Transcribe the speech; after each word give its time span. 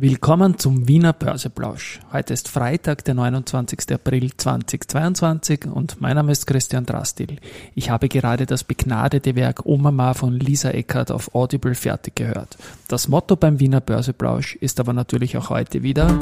Willkommen 0.00 0.56
zum 0.60 0.86
Wiener 0.86 1.12
Börseplausch. 1.12 1.98
Heute 2.12 2.32
ist 2.32 2.46
Freitag, 2.46 3.04
der 3.04 3.14
29. 3.14 3.80
April 3.92 4.30
2022 4.36 5.66
und 5.66 6.00
mein 6.00 6.14
Name 6.14 6.30
ist 6.30 6.46
Christian 6.46 6.86
Drastil. 6.86 7.38
Ich 7.74 7.90
habe 7.90 8.08
gerade 8.08 8.46
das 8.46 8.62
begnadete 8.62 9.34
Werk 9.34 9.66
Omama 9.66 10.14
von 10.14 10.34
Lisa 10.38 10.70
Eckert 10.70 11.10
auf 11.10 11.34
Audible 11.34 11.74
fertig 11.74 12.14
gehört. 12.14 12.56
Das 12.86 13.08
Motto 13.08 13.34
beim 13.34 13.58
Wiener 13.58 13.80
Börseplausch 13.80 14.54
ist 14.54 14.78
aber 14.78 14.92
natürlich 14.92 15.36
auch 15.36 15.50
heute 15.50 15.82
wieder 15.82 16.16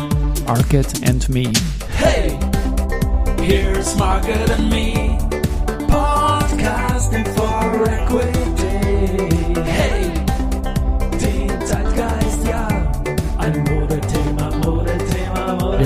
Market 0.46 1.06
and 1.06 1.28
Me. 1.28 1.52
Hey, 1.98 2.34
here's 3.42 3.94
Market 3.98 4.52
and 4.52 4.70
Me, 4.70 5.18
podcasting 5.86 7.26
for 7.26 7.86
equity. 7.86 9.60
Hey. 9.70 10.15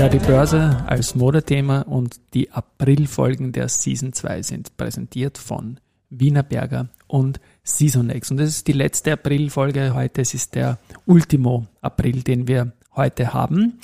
Ja, 0.01 0.09
die 0.09 0.17
Börse 0.17 0.83
als 0.87 1.13
Modethema 1.13 1.81
und 1.81 2.19
die 2.33 2.49
Aprilfolgen 2.49 3.51
der 3.51 3.69
Season 3.69 4.13
2 4.13 4.41
sind 4.41 4.75
präsentiert 4.75 5.37
von 5.37 5.79
Wienerberger 6.09 6.87
und 7.05 7.39
Seasonex. 7.63 8.31
Und 8.31 8.37
das 8.37 8.49
ist 8.49 8.67
die 8.67 8.71
letzte 8.71 9.11
Aprilfolge 9.11 9.93
heute. 9.93 10.21
Es 10.21 10.33
ist 10.33 10.55
der 10.55 10.79
Ultimo 11.05 11.67
April, 11.81 12.23
den 12.23 12.47
wir 12.47 12.71
heute 12.95 13.35
haben. 13.35 13.79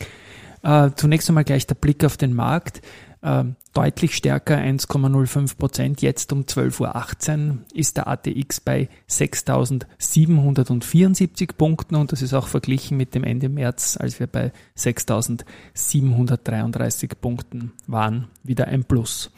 Äh, 0.63 0.89
zunächst 0.95 1.29
einmal 1.29 1.43
gleich 1.43 1.67
der 1.67 1.75
Blick 1.75 2.03
auf 2.03 2.17
den 2.17 2.33
Markt. 2.33 2.81
Äh, 3.27 3.43
deutlich 3.73 4.15
stärker 4.15 4.57
1,05 4.57 5.57
Prozent. 5.57 6.01
Jetzt 6.01 6.31
um 6.31 6.43
12.18 6.43 7.49
Uhr 7.49 7.57
ist 7.73 7.97
der 7.97 8.07
ATX 8.07 8.61
bei 8.61 8.87
6.774 9.09 11.49
Punkten 11.57 11.95
und 11.95 12.13
das 12.13 12.21
ist 12.21 12.33
auch 12.33 12.47
verglichen 12.47 12.95
mit 12.95 13.13
dem 13.13 13.25
Ende 13.25 13.49
März, 13.49 13.97
als 13.99 14.21
wir 14.21 14.27
bei 14.27 14.53
6.733 14.77 17.15
Punkten 17.19 17.73
waren, 17.85 18.29
wieder 18.43 18.69
ein 18.69 18.85
Plus. 18.85 19.29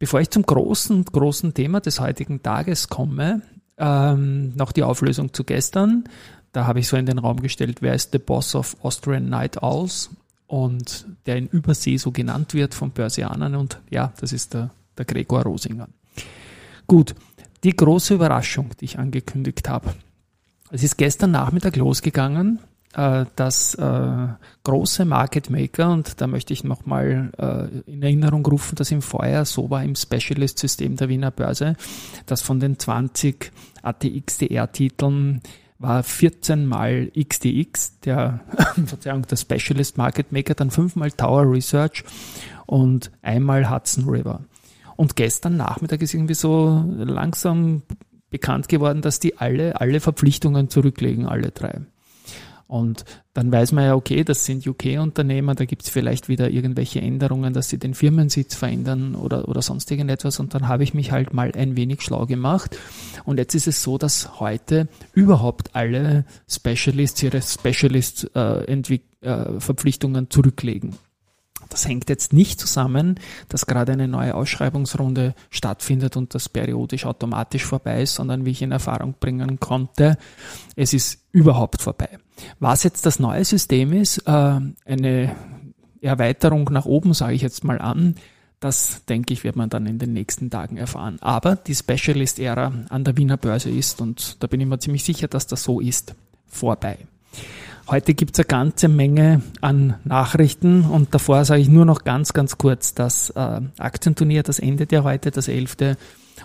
Bevor 0.00 0.20
ich 0.20 0.30
zum 0.30 0.42
großen, 0.42 1.04
großen 1.04 1.54
Thema 1.54 1.78
des 1.80 2.00
heutigen 2.00 2.42
Tages 2.42 2.88
komme, 2.88 3.42
ähm, 3.78 4.52
noch 4.56 4.72
die 4.72 4.82
Auflösung 4.82 5.32
zu 5.32 5.44
gestern. 5.44 6.08
Da 6.52 6.66
habe 6.66 6.80
ich 6.80 6.88
so 6.88 6.96
in 6.96 7.06
den 7.06 7.20
Raum 7.20 7.40
gestellt, 7.40 7.82
wer 7.82 7.94
ist 7.94 8.10
the 8.12 8.18
Boss 8.18 8.56
of 8.56 8.76
Austrian 8.82 9.28
Night 9.28 9.62
Owls? 9.62 10.10
Und 10.46 11.06
der 11.26 11.36
in 11.36 11.48
Übersee 11.48 11.96
so 11.96 12.12
genannt 12.12 12.54
wird 12.54 12.74
von 12.74 12.90
Börsianern 12.90 13.54
und 13.54 13.80
ja, 13.90 14.12
das 14.20 14.32
ist 14.32 14.54
der, 14.54 14.70
der 14.96 15.04
Gregor 15.04 15.42
Rosinger. 15.42 15.88
Gut, 16.86 17.14
die 17.64 17.74
große 17.74 18.14
Überraschung, 18.14 18.70
die 18.80 18.84
ich 18.84 18.98
angekündigt 18.98 19.68
habe. 19.68 19.94
Es 20.70 20.82
ist 20.82 20.96
gestern 20.96 21.32
Nachmittag 21.32 21.76
losgegangen, 21.76 22.60
äh, 22.94 23.26
dass 23.36 23.74
äh, 23.74 24.28
große 24.64 25.04
Market 25.04 25.50
Maker, 25.50 25.90
und 25.90 26.20
da 26.20 26.26
möchte 26.26 26.52
ich 26.52 26.64
nochmal 26.64 27.30
äh, 27.38 27.90
in 27.90 28.02
Erinnerung 28.02 28.44
rufen, 28.46 28.74
dass 28.76 28.90
im 28.90 29.02
Vorjahr 29.02 29.44
so 29.44 29.70
war 29.70 29.84
im 29.84 29.94
Specialist-System 29.94 30.96
der 30.96 31.08
Wiener 31.08 31.30
Börse, 31.30 31.76
dass 32.26 32.42
von 32.42 32.58
den 32.58 32.78
20 32.78 33.52
ATXDR-Titeln 33.82 35.42
war 35.78 36.02
14 36.02 36.66
mal 36.66 37.10
XDX, 37.14 38.00
der, 38.00 38.40
Verzeihung, 38.86 39.26
der 39.26 39.36
Specialist 39.36 39.98
Market 39.98 40.32
Maker, 40.32 40.54
dann 40.54 40.70
fünfmal 40.70 41.12
Tower 41.12 41.50
Research 41.50 42.04
und 42.66 43.10
einmal 43.22 43.70
Hudson 43.70 44.08
River. 44.08 44.40
Und 44.96 45.16
gestern 45.16 45.56
Nachmittag 45.56 46.00
ist 46.00 46.14
irgendwie 46.14 46.34
so 46.34 46.82
langsam 46.96 47.82
bekannt 48.30 48.68
geworden, 48.68 49.02
dass 49.02 49.20
die 49.20 49.38
alle, 49.38 49.80
alle 49.80 50.00
Verpflichtungen 50.00 50.68
zurücklegen, 50.68 51.26
alle 51.26 51.50
drei. 51.50 51.82
Und 52.68 53.04
dann 53.32 53.50
weiß 53.52 53.70
man 53.72 53.84
ja, 53.84 53.94
okay, 53.94 54.24
das 54.24 54.44
sind 54.44 54.66
UK-Unternehmer, 54.66 55.54
da 55.54 55.64
gibt 55.66 55.82
es 55.82 55.88
vielleicht 55.88 56.28
wieder 56.28 56.50
irgendwelche 56.50 57.00
Änderungen, 57.00 57.54
dass 57.54 57.68
sie 57.68 57.78
den 57.78 57.94
Firmensitz 57.94 58.56
verändern 58.56 59.14
oder, 59.14 59.48
oder 59.48 59.62
sonst 59.62 59.88
irgendetwas. 59.90 60.40
Und 60.40 60.52
dann 60.54 60.66
habe 60.66 60.82
ich 60.82 60.92
mich 60.92 61.12
halt 61.12 61.32
mal 61.32 61.52
ein 61.52 61.76
wenig 61.76 62.02
schlau 62.02 62.26
gemacht. 62.26 62.76
Und 63.24 63.38
jetzt 63.38 63.54
ist 63.54 63.68
es 63.68 63.80
so, 63.82 63.98
dass 63.98 64.40
heute 64.40 64.88
überhaupt 65.12 65.76
alle 65.76 66.24
Specialists 66.48 67.22
ihre 67.22 67.40
Specialist-Verpflichtungen 67.40 70.24
äh, 70.24 70.26
äh, 70.26 70.28
zurücklegen. 70.28 70.96
Das 71.68 71.86
hängt 71.86 72.08
jetzt 72.08 72.32
nicht 72.32 72.60
zusammen, 72.60 73.18
dass 73.48 73.66
gerade 73.66 73.92
eine 73.92 74.08
neue 74.08 74.34
Ausschreibungsrunde 74.34 75.34
stattfindet 75.50 76.16
und 76.16 76.34
das 76.34 76.48
periodisch 76.48 77.06
automatisch 77.06 77.64
vorbei 77.64 78.02
ist, 78.02 78.14
sondern 78.14 78.44
wie 78.44 78.50
ich 78.50 78.62
in 78.62 78.72
Erfahrung 78.72 79.14
bringen 79.18 79.60
konnte, 79.60 80.18
es 80.76 80.92
ist 80.92 81.18
überhaupt 81.32 81.82
vorbei. 81.82 82.18
Was 82.60 82.82
jetzt 82.82 83.06
das 83.06 83.18
neue 83.18 83.44
System 83.44 83.92
ist, 83.92 84.18
äh, 84.26 84.60
eine 84.84 85.36
Erweiterung 86.00 86.68
nach 86.72 86.84
oben, 86.84 87.14
sage 87.14 87.34
ich 87.34 87.42
jetzt 87.42 87.64
mal 87.64 87.80
an, 87.80 88.16
das 88.60 89.04
denke 89.04 89.32
ich, 89.32 89.44
wird 89.44 89.56
man 89.56 89.68
dann 89.68 89.86
in 89.86 89.98
den 89.98 90.12
nächsten 90.12 90.50
Tagen 90.50 90.76
erfahren. 90.76 91.18
Aber 91.20 91.56
die 91.56 91.74
Specialist-Ära 91.74 92.72
an 92.88 93.04
der 93.04 93.16
Wiener 93.16 93.36
Börse 93.36 93.70
ist, 93.70 94.00
und 94.00 94.42
da 94.42 94.46
bin 94.46 94.60
ich 94.60 94.66
mir 94.66 94.78
ziemlich 94.78 95.04
sicher, 95.04 95.28
dass 95.28 95.46
das 95.46 95.62
so 95.62 95.80
ist, 95.80 96.14
vorbei. 96.46 96.98
Heute 97.88 98.14
gibt 98.14 98.36
es 98.36 98.40
eine 98.40 98.48
ganze 98.48 98.88
Menge 98.88 99.42
an 99.60 99.94
Nachrichten 100.02 100.82
und 100.82 101.14
davor 101.14 101.44
sage 101.44 101.60
ich 101.60 101.68
nur 101.68 101.84
noch 101.84 102.02
ganz, 102.02 102.32
ganz 102.32 102.58
kurz, 102.58 102.94
das 102.94 103.30
äh, 103.30 103.60
Aktienturnier, 103.78 104.42
das 104.42 104.58
endet 104.58 104.90
ja 104.90 105.04
heute, 105.04 105.30
das 105.30 105.46
11. 105.46 105.96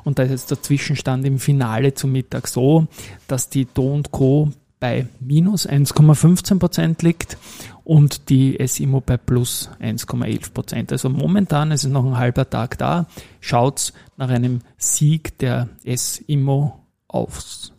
Und 0.03 0.19
da 0.19 0.23
ist 0.23 0.29
jetzt 0.31 0.51
der 0.51 0.61
Zwischenstand 0.61 1.25
im 1.25 1.39
Finale 1.39 1.95
zum 1.95 2.11
Mittag 2.11 2.47
so, 2.47 2.85
dass 3.27 3.49
die 3.49 3.65
Do 3.65 4.03
Co. 4.11 4.51
bei 4.79 5.07
minus 5.19 5.67
1,15 5.67 6.59
Prozent 6.59 7.01
liegt 7.01 7.37
und 7.83 8.29
die 8.29 8.59
SIMO 8.63 9.01
bei 9.01 9.17
plus 9.17 9.71
1,11 9.81 10.53
Prozent. 10.53 10.91
Also 10.91 11.09
momentan 11.09 11.71
ist 11.71 11.85
es 11.85 11.89
noch 11.89 12.05
ein 12.05 12.17
halber 12.19 12.47
Tag 12.51 12.77
da. 12.77 13.07
Schaut's 13.39 13.93
nach 14.15 14.29
einem 14.29 14.59
Sieg 14.77 15.39
der 15.39 15.69
SIMO 15.83 16.85
aufs 17.07 17.73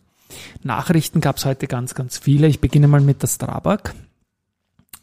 Nachrichten 0.61 1.21
gab 1.21 1.37
es 1.37 1.45
heute 1.45 1.67
ganz, 1.67 1.95
ganz 1.95 2.17
viele. 2.17 2.47
Ich 2.47 2.61
beginne 2.61 2.87
mal 2.87 3.01
mit 3.01 3.21
der 3.21 3.27
Strabag. 3.27 3.93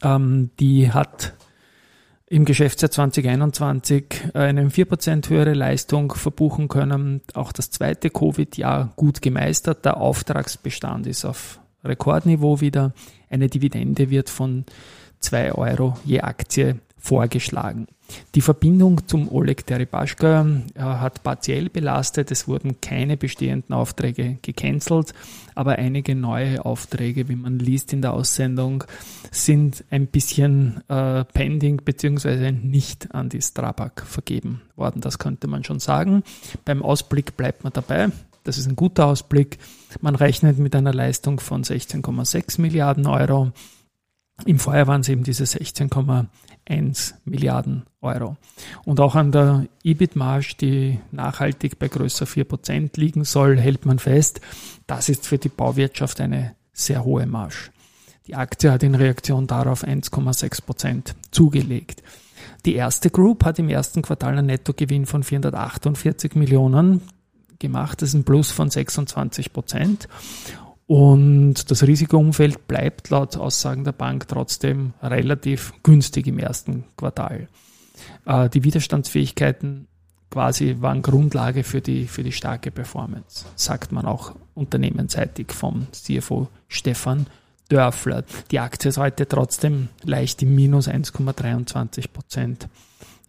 Ähm, 0.03 0.51
die 0.59 0.93
hat 0.93 1.35
im 2.27 2.45
Geschäftsjahr 2.45 2.93
2021 2.93 4.31
eine 4.35 4.69
4% 4.69 5.29
höhere 5.29 5.53
Leistung 5.53 6.15
verbuchen 6.15 6.69
können. 6.69 7.23
Auch 7.35 7.51
das 7.51 7.71
zweite 7.71 8.09
Covid-Jahr 8.09 8.93
gut 8.95 9.21
gemeistert. 9.21 9.85
Der 9.85 9.97
Auftragsbestand 9.97 11.09
ist 11.09 11.25
auf 11.25 11.61
Rekordniveau 11.83 12.61
wieder. 12.61 12.93
Eine 13.29 13.49
Dividende 13.49 14.11
wird 14.11 14.31
von 14.31 14.65
2 15.19 15.53
Euro 15.55 15.97
je 16.05 16.21
Aktie 16.21 16.79
vorgeschlagen. 16.97 17.89
Die 18.35 18.41
Verbindung 18.41 19.07
zum 19.07 19.31
Oleg 19.31 19.67
Deripaschka 19.67 20.47
äh, 20.75 20.81
hat 20.81 21.23
partiell 21.23 21.69
belastet. 21.69 22.31
Es 22.31 22.49
wurden 22.49 22.81
keine 22.81 23.17
bestehenden 23.17 23.75
Aufträge 23.75 24.39
gecancelt, 24.43 25.13
aber 25.55 25.73
einige 25.73 26.15
neue 26.15 26.65
Aufträge, 26.65 27.29
wie 27.29 27.37
man 27.37 27.59
liest 27.59 27.93
in 27.93 28.03
der 28.03 28.13
Aussendung, 28.13 28.85
sind 29.31 29.85
ein 29.91 30.07
bisschen 30.07 30.83
äh, 30.89 31.25
pending 31.25 31.79
bzw. 31.85 32.53
nicht 32.53 33.15
an 33.15 33.29
die 33.29 33.43
Strabag 33.43 34.03
vergeben 34.05 34.63
worden. 34.77 35.01
Das 35.01 35.19
könnte 35.19 35.47
man 35.47 35.65
schon 35.65 35.81
sagen. 35.81 36.23
Beim 36.65 36.83
Ausblick 36.83 37.37
bleibt 37.37 37.65
man 37.65 37.73
dabei. 37.73 38.09
Das 38.45 38.57
ist 38.57 38.67
ein 38.67 38.77
guter 38.77 39.07
Ausblick. 39.07 39.59
Man 40.01 40.15
rechnet 40.15 40.59
mit 40.59 40.75
einer 40.75 40.95
Leistung 40.95 41.41
von 41.41 41.63
16,6 41.63 42.61
Milliarden 42.61 43.07
Euro. 43.07 43.53
Im 44.47 44.59
Vorjahr 44.59 44.87
waren 44.87 45.03
es 45.03 45.09
eben 45.09 45.23
diese 45.23 45.45
16,1 45.45 47.15
Milliarden 47.25 47.85
Euro. 48.01 48.37
Und 48.85 49.01
auch 49.01 49.15
an 49.15 49.33
der 49.33 49.67
EBIT-Marge, 49.85 50.55
die 50.61 51.01
nachhaltig 51.13 51.79
bei 51.79 51.89
größer 51.89 52.27
4% 52.27 52.99
liegen 52.99 53.25
soll, 53.25 53.59
hält 53.59 53.87
man 53.87 53.99
fest, 53.99 54.41
das 54.87 55.09
ist 55.09 55.27
für 55.27 55.39
die 55.39 55.49
Bauwirtschaft 55.49 56.21
eine 56.21 56.55
sehr 56.73 57.05
hohe 57.05 57.27
Marge. 57.27 57.71
Die 58.27 58.35
Aktie 58.35 58.71
hat 58.71 58.83
in 58.83 58.95
Reaktion 58.95 59.47
darauf 59.47 59.85
1,6% 59.85 61.15
zugelegt. 61.31 62.03
Die 62.65 62.75
erste 62.75 63.11
Group 63.11 63.45
hat 63.45 63.59
im 63.59 63.69
ersten 63.69 64.03
Quartal 64.03 64.39
einen 64.39 64.47
Nettogewinn 64.47 65.07
von 65.07 65.23
448 65.23 66.35
Millionen 66.35 67.03
gemacht. 67.59 68.03
Das 68.03 68.11
ist 68.11 68.15
ein 68.15 68.25
Plus 68.25 68.51
von 68.51 68.71
26 68.71 69.53
Prozent. 69.53 70.09
Und 70.91 71.71
das 71.71 71.87
Risikoumfeld 71.87 72.67
bleibt 72.67 73.11
laut 73.11 73.37
Aussagen 73.37 73.85
der 73.85 73.93
Bank 73.93 74.27
trotzdem 74.27 74.93
relativ 75.01 75.73
günstig 75.85 76.27
im 76.27 76.41
ersten 76.41 76.83
Quartal. 76.97 77.47
Äh, 78.27 78.49
die 78.49 78.65
Widerstandsfähigkeiten 78.65 79.87
quasi 80.31 80.79
waren 80.81 81.01
Grundlage 81.03 81.63
für 81.63 81.81
die, 81.81 82.09
für 82.09 82.25
die 82.25 82.33
starke 82.33 82.73
Performance, 82.73 83.45
sagt 83.55 83.93
man 83.93 84.05
auch 84.05 84.35
unternehmensseitig 84.55 85.53
vom 85.53 85.87
CFO 85.93 86.49
Stefan 86.67 87.29
Dörfler. 87.69 88.25
Die 88.51 88.59
Aktie 88.59 88.89
ist 88.89 88.99
heute 88.99 89.29
trotzdem 89.29 89.91
leicht 90.03 90.43
im 90.43 90.57
Minus 90.57 90.89
1,23 90.89 92.09
Prozent. 92.13 92.69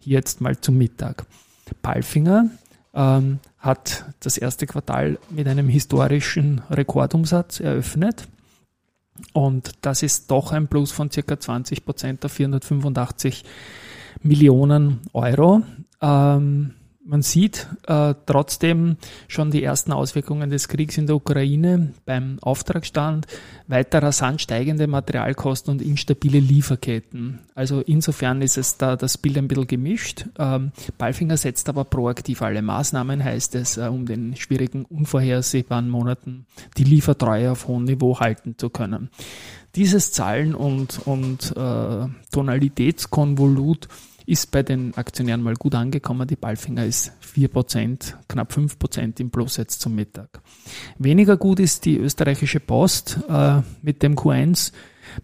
Jetzt 0.00 0.40
mal 0.40 0.60
zum 0.60 0.78
Mittag. 0.78 1.26
Palfinger 1.80 2.50
ähm, 2.94 3.38
hat 3.58 4.04
das 4.20 4.36
erste 4.38 4.66
Quartal 4.66 5.18
mit 5.30 5.48
einem 5.48 5.68
historischen 5.68 6.60
Rekordumsatz 6.70 7.60
eröffnet. 7.60 8.28
Und 9.32 9.72
das 9.82 10.02
ist 10.02 10.30
doch 10.30 10.52
ein 10.52 10.68
Plus 10.68 10.90
von 10.90 11.10
circa 11.10 11.38
20 11.38 11.84
Prozent 11.84 12.24
auf 12.24 12.32
485 12.32 13.44
Millionen 14.22 15.00
Euro. 15.12 15.62
Ähm, 16.00 16.74
man 17.04 17.22
sieht 17.22 17.66
äh, 17.86 18.14
trotzdem 18.26 18.96
schon 19.26 19.50
die 19.50 19.62
ersten 19.62 19.92
Auswirkungen 19.92 20.50
des 20.50 20.68
Kriegs 20.68 20.96
in 20.98 21.06
der 21.06 21.16
Ukraine 21.16 21.92
beim 22.04 22.38
Auftragsstand, 22.40 23.26
weiter 23.66 24.02
rasant 24.02 24.40
steigende 24.40 24.86
Materialkosten 24.86 25.72
und 25.72 25.82
instabile 25.82 26.38
Lieferketten. 26.38 27.40
Also 27.54 27.80
insofern 27.80 28.40
ist 28.40 28.56
es 28.56 28.76
da 28.78 28.96
das 28.96 29.18
Bild 29.18 29.36
ein 29.36 29.48
bisschen 29.48 29.66
gemischt. 29.66 30.26
Ähm, 30.38 30.72
Balfinger 30.98 31.36
setzt 31.36 31.68
aber 31.68 31.84
proaktiv 31.84 32.42
alle 32.42 32.62
Maßnahmen, 32.62 33.22
heißt 33.22 33.54
es, 33.56 33.76
äh, 33.78 33.88
um 33.88 34.06
den 34.06 34.36
schwierigen, 34.36 34.84
unvorhersehbaren 34.84 35.90
Monaten 35.90 36.46
die 36.76 36.84
Liefertreue 36.84 37.50
auf 37.50 37.66
hohem 37.66 37.84
Niveau 37.84 38.20
halten 38.20 38.54
zu 38.56 38.70
können. 38.70 39.10
Dieses 39.74 40.12
Zahlen- 40.12 40.54
und, 40.54 41.00
und 41.06 41.56
äh, 41.56 42.06
Tonalitätskonvolut 42.30 43.88
ist 44.26 44.50
bei 44.50 44.62
den 44.62 44.94
Aktionären 44.94 45.42
mal 45.42 45.54
gut 45.54 45.74
angekommen. 45.74 46.26
Die 46.28 46.36
Balfinger 46.36 46.84
ist 46.84 47.12
4%, 47.34 48.14
knapp 48.28 48.52
5% 48.52 49.20
im 49.20 49.30
Plus 49.30 49.56
jetzt 49.56 49.80
zum 49.80 49.94
Mittag. 49.94 50.40
Weniger 50.98 51.36
gut 51.36 51.60
ist 51.60 51.84
die 51.84 51.98
österreichische 51.98 52.60
Post 52.60 53.18
äh, 53.28 53.60
mit 53.82 54.02
dem 54.02 54.14
Q1 54.14 54.72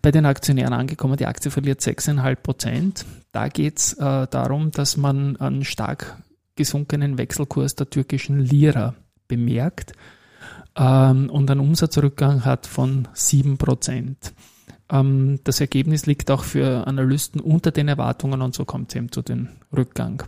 bei 0.02 0.10
den 0.10 0.26
Aktionären 0.26 0.72
angekommen. 0.72 1.16
Die 1.16 1.26
Aktie 1.26 1.50
verliert 1.50 1.80
6,5%. 1.80 3.04
Da 3.32 3.48
geht 3.48 3.78
es 3.78 3.92
äh, 3.94 4.26
darum, 4.28 4.70
dass 4.70 4.96
man 4.96 5.36
einen 5.36 5.64
stark 5.64 6.22
gesunkenen 6.56 7.18
Wechselkurs 7.18 7.76
der 7.76 7.88
türkischen 7.88 8.40
Lira 8.40 8.94
bemerkt 9.28 9.92
ähm, 10.76 11.30
und 11.30 11.50
einen 11.50 11.60
Umsatzrückgang 11.60 12.44
hat 12.44 12.66
von 12.66 13.06
7%. 13.14 14.16
Ähm, 14.90 15.40
das 15.44 15.60
Ergebnis 15.60 16.06
liegt 16.06 16.30
auch 16.30 16.44
für 16.44 16.86
Analysten 16.86 17.40
unter 17.40 17.70
den 17.70 17.88
Erwartungen 17.88 18.42
und 18.42 18.54
so 18.54 18.64
kommt 18.64 18.90
es 18.90 18.96
eben 18.96 19.12
zu 19.12 19.22
dem 19.22 19.48
Rückgang. 19.76 20.22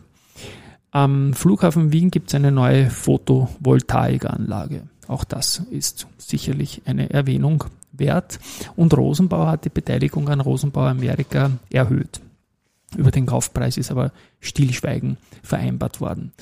Am 0.92 1.34
Flughafen 1.34 1.92
Wien 1.92 2.10
gibt 2.10 2.28
es 2.28 2.34
eine 2.34 2.50
neue 2.50 2.90
Photovoltaikanlage. 2.90 4.82
Auch 5.06 5.24
das 5.24 5.62
ist 5.70 6.06
sicherlich 6.18 6.82
eine 6.84 7.10
Erwähnung 7.10 7.64
wert. 7.92 8.40
Und 8.76 8.96
Rosenbauer 8.96 9.48
hat 9.48 9.64
die 9.64 9.70
Beteiligung 9.70 10.28
an 10.28 10.40
Rosenbauer 10.40 10.88
Amerika 10.88 11.50
erhöht. 11.70 12.20
Über 12.96 13.12
den 13.12 13.26
Kaufpreis 13.26 13.76
ist 13.76 13.92
aber 13.92 14.12
Stillschweigen 14.40 15.16
vereinbart 15.42 16.00
worden. 16.00 16.32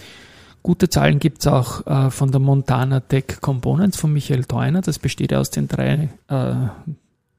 Gute 0.62 0.88
Zahlen 0.88 1.18
gibt 1.18 1.40
es 1.40 1.46
auch 1.46 1.86
äh, 1.86 2.10
von 2.10 2.30
der 2.30 2.40
Montana 2.40 3.00
Tech 3.00 3.40
Components 3.40 3.98
von 3.98 4.12
Michael 4.12 4.44
Theuner. 4.44 4.80
Das 4.80 4.98
besteht 4.98 5.32
aus 5.34 5.50
den 5.50 5.68
drei 5.68 6.08
äh, 6.28 6.54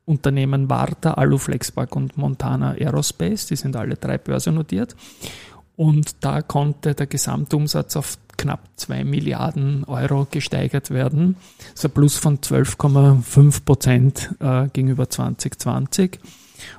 Unternehmen 0.10 0.72
Warta, 0.72 1.14
Aluflexpark 1.14 1.96
und 1.96 2.18
Montana 2.18 2.72
Aerospace. 2.72 3.46
Die 3.46 3.56
sind 3.56 3.76
alle 3.76 3.96
drei 3.96 4.18
börsennotiert. 4.18 4.96
Und 5.76 6.24
da 6.26 6.42
konnte 6.42 6.96
der 6.96 7.06
Gesamtumsatz 7.06 7.96
auf 7.96 8.18
knapp 8.36 8.68
2 8.78 9.04
Milliarden 9.04 9.84
Euro 9.84 10.28
gesteigert 10.30 10.90
werden. 10.90 11.36
Das 11.60 11.84
ist 11.84 11.86
ein 11.86 11.92
Plus 11.92 12.18
von 12.18 12.40
12,5 12.40 13.64
Prozent 13.64 14.36
äh, 14.40 14.68
gegenüber 14.74 15.10
2020. 15.10 16.20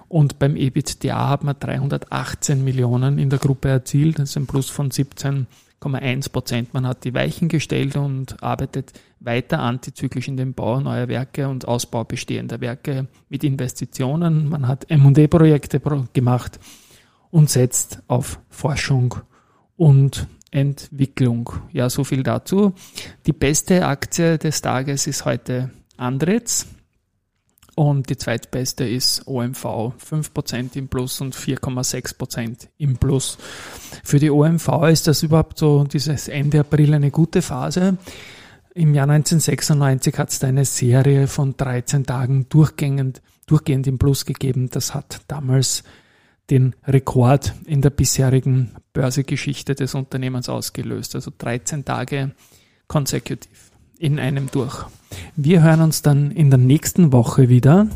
Und 0.08 0.40
beim 0.40 0.56
EBITDA 0.56 1.28
hat 1.28 1.44
man 1.44 1.54
318 1.58 2.64
Millionen 2.64 3.18
in 3.18 3.30
der 3.30 3.38
Gruppe 3.38 3.68
erzielt. 3.68 4.18
Das 4.18 4.30
ist 4.30 4.36
ein 4.36 4.46
Plus 4.46 4.68
von 4.68 4.90
17 4.90 5.46
1,1 5.82 6.30
Prozent. 6.30 6.74
Man 6.74 6.86
hat 6.86 7.04
die 7.04 7.14
Weichen 7.14 7.48
gestellt 7.48 7.96
und 7.96 8.42
arbeitet 8.42 8.92
weiter 9.18 9.60
antizyklisch 9.60 10.28
in 10.28 10.36
den 10.36 10.54
Bau 10.54 10.80
neuer 10.80 11.08
Werke 11.08 11.48
und 11.48 11.66
Ausbau 11.66 12.04
bestehender 12.04 12.60
Werke 12.60 13.06
mit 13.28 13.44
Investitionen. 13.44 14.48
Man 14.48 14.68
hat 14.68 14.90
M&E-Projekte 14.90 15.80
gemacht 16.12 16.58
und 17.30 17.50
setzt 17.50 18.02
auf 18.08 18.40
Forschung 18.48 19.14
und 19.76 20.26
Entwicklung. 20.50 21.50
Ja, 21.72 21.88
so 21.88 22.04
viel 22.04 22.22
dazu. 22.22 22.74
Die 23.26 23.32
beste 23.32 23.86
Aktie 23.86 24.36
des 24.38 24.60
Tages 24.62 25.06
ist 25.06 25.24
heute 25.24 25.70
Andretz 25.96 26.66
und 27.80 28.10
die 28.10 28.18
zweitbeste 28.18 28.86
ist 28.86 29.26
OMV, 29.26 29.64
5% 29.64 30.76
im 30.76 30.88
Plus 30.88 31.22
und 31.22 31.34
4,6% 31.34 32.68
im 32.76 32.98
Plus. 32.98 33.38
Für 34.04 34.18
die 34.18 34.30
OMV 34.30 34.68
ist 34.90 35.06
das 35.06 35.22
überhaupt 35.22 35.56
so 35.56 35.84
dieses 35.84 36.28
Ende 36.28 36.60
April 36.60 36.92
eine 36.92 37.10
gute 37.10 37.40
Phase. 37.40 37.96
Im 38.74 38.92
Jahr 38.94 39.08
1996 39.08 40.18
hat 40.18 40.28
es 40.28 40.40
da 40.40 40.48
eine 40.48 40.66
Serie 40.66 41.26
von 41.26 41.56
13 41.56 42.04
Tagen 42.04 42.50
durchgehend, 42.50 43.22
durchgehend 43.46 43.86
im 43.86 43.98
Plus 43.98 44.26
gegeben. 44.26 44.68
Das 44.68 44.92
hat 44.92 45.22
damals 45.26 45.82
den 46.50 46.76
Rekord 46.86 47.54
in 47.64 47.80
der 47.80 47.88
bisherigen 47.88 48.72
Börsegeschichte 48.92 49.74
des 49.74 49.94
Unternehmens 49.94 50.50
ausgelöst. 50.50 51.14
Also 51.14 51.32
13 51.38 51.86
Tage 51.86 52.32
consecutive 52.88 53.69
in 54.00 54.18
einem 54.18 54.50
durch. 54.50 54.86
Wir 55.36 55.62
hören 55.62 55.82
uns 55.82 56.02
dann 56.02 56.30
in 56.30 56.50
der 56.50 56.58
nächsten 56.58 57.12
Woche 57.12 57.48
wieder. 57.48 57.86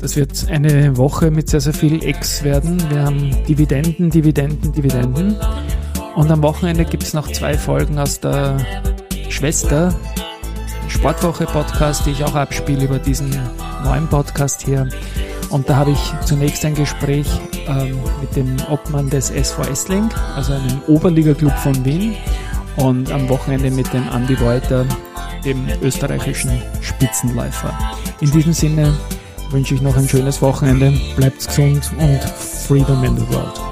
Das 0.00 0.16
wird 0.16 0.46
eine 0.48 0.96
Woche 0.96 1.30
mit 1.30 1.50
sehr, 1.50 1.60
sehr 1.60 1.74
viel 1.74 2.02
X 2.02 2.42
werden. 2.42 2.82
Wir 2.90 3.02
haben 3.04 3.30
Dividenden, 3.46 4.10
Dividenden, 4.10 4.72
Dividenden. 4.72 5.36
Und 6.16 6.30
am 6.30 6.42
Wochenende 6.42 6.86
gibt 6.86 7.02
es 7.02 7.12
noch 7.12 7.30
zwei 7.30 7.58
Folgen 7.58 7.98
aus 7.98 8.20
der 8.20 8.56
Schwester 9.28 9.94
Sportwoche 10.88 11.44
Podcast, 11.44 12.06
die 12.06 12.10
ich 12.10 12.24
auch 12.24 12.34
abspiele 12.34 12.84
über 12.84 12.98
diesen 12.98 13.30
neuen 13.84 14.08
Podcast 14.08 14.62
hier. 14.62 14.88
Und 15.50 15.68
da 15.68 15.76
habe 15.76 15.90
ich 15.90 16.12
zunächst 16.24 16.64
ein 16.64 16.74
Gespräch 16.74 17.26
ähm, 17.68 17.98
mit 18.20 18.34
dem 18.36 18.56
Obmann 18.70 19.10
des 19.10 19.30
SV 19.30 19.62
Essling, 19.62 20.08
also 20.34 20.54
einem 20.54 20.80
Oberliga-Club 20.88 21.56
von 21.58 21.84
Wien. 21.84 22.14
Und 22.76 23.10
am 23.10 23.28
Wochenende 23.28 23.70
mit 23.70 23.92
dem 23.92 24.08
Andy 24.12 24.34
Reuter, 24.34 24.86
dem 25.44 25.66
österreichischen 25.82 26.62
Spitzenläufer. 26.80 27.76
In 28.20 28.30
diesem 28.30 28.52
Sinne 28.52 28.96
wünsche 29.50 29.74
ich 29.74 29.82
noch 29.82 29.96
ein 29.96 30.08
schönes 30.08 30.40
Wochenende, 30.40 30.92
bleibt 31.16 31.46
gesund 31.46 31.90
und 31.98 32.20
Freedom 32.20 33.02
in 33.04 33.16
the 33.16 33.28
World. 33.28 33.69